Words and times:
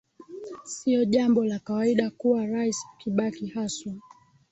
sio 0.63 1.05
jambo 1.05 1.45
la 1.45 1.59
kawaida 1.59 2.09
kuwa 2.09 2.45
rais 2.47 2.85
kibaki 2.97 3.47
haswa 3.47 3.93